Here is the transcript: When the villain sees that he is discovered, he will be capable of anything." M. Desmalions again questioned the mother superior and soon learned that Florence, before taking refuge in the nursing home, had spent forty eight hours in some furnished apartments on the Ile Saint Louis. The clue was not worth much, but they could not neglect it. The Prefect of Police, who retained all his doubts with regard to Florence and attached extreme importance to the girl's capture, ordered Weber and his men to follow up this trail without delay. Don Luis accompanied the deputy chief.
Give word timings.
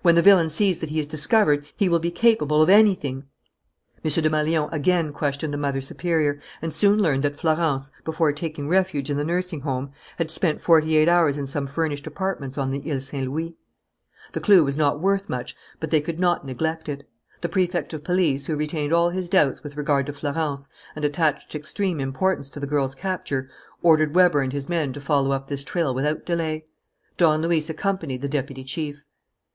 When 0.00 0.14
the 0.14 0.22
villain 0.22 0.48
sees 0.48 0.78
that 0.78 0.88
he 0.88 0.98
is 0.98 1.06
discovered, 1.06 1.66
he 1.76 1.90
will 1.90 1.98
be 1.98 2.10
capable 2.10 2.62
of 2.62 2.70
anything." 2.70 3.24
M. 4.02 4.10
Desmalions 4.10 4.70
again 4.72 5.12
questioned 5.12 5.52
the 5.52 5.58
mother 5.58 5.82
superior 5.82 6.40
and 6.62 6.72
soon 6.72 7.02
learned 7.02 7.22
that 7.24 7.36
Florence, 7.36 7.90
before 8.02 8.32
taking 8.32 8.66
refuge 8.66 9.10
in 9.10 9.18
the 9.18 9.24
nursing 9.26 9.60
home, 9.60 9.90
had 10.16 10.30
spent 10.30 10.58
forty 10.62 10.96
eight 10.96 11.06
hours 11.06 11.36
in 11.36 11.46
some 11.46 11.66
furnished 11.66 12.06
apartments 12.06 12.56
on 12.56 12.70
the 12.70 12.90
Ile 12.90 12.98
Saint 12.98 13.30
Louis. 13.30 13.58
The 14.32 14.40
clue 14.40 14.64
was 14.64 14.78
not 14.78 15.00
worth 15.00 15.28
much, 15.28 15.54
but 15.80 15.90
they 15.90 16.00
could 16.00 16.18
not 16.18 16.46
neglect 16.46 16.88
it. 16.88 17.06
The 17.42 17.50
Prefect 17.50 17.92
of 17.92 18.02
Police, 18.04 18.46
who 18.46 18.56
retained 18.56 18.94
all 18.94 19.10
his 19.10 19.28
doubts 19.28 19.62
with 19.62 19.76
regard 19.76 20.06
to 20.06 20.14
Florence 20.14 20.66
and 20.96 21.04
attached 21.04 21.54
extreme 21.54 22.00
importance 22.00 22.48
to 22.48 22.58
the 22.58 22.66
girl's 22.66 22.94
capture, 22.94 23.50
ordered 23.82 24.14
Weber 24.14 24.40
and 24.40 24.54
his 24.54 24.66
men 24.66 24.94
to 24.94 25.00
follow 25.02 25.32
up 25.32 25.48
this 25.48 25.62
trail 25.62 25.92
without 25.94 26.24
delay. 26.24 26.64
Don 27.18 27.42
Luis 27.42 27.68
accompanied 27.68 28.22
the 28.22 28.30
deputy 28.30 28.64
chief. 28.64 29.04